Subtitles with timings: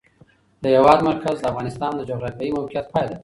[0.63, 3.17] د هېواد مرکز د افغانستان د جغرافیایي موقیعت پایله ده.